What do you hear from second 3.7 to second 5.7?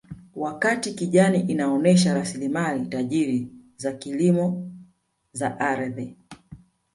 za kilimo za